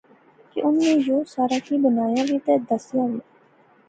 کہ 0.51 0.59
انیں 0.65 0.95
یو 1.07 1.17
سارا 1.33 1.57
کی 1.65 1.75
بنایا 1.83 2.21
وی 2.27 2.37
تہ 2.45 2.53
دسیا 2.67 3.03
وی 3.11 3.19